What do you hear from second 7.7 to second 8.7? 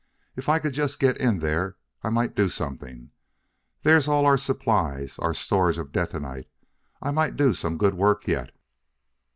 good work yet!"